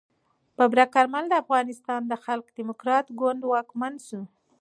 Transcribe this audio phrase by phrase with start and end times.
[0.57, 4.21] ببرک کارمل د افغانستان د خلق دموکراتیک ګوند واکمن شو.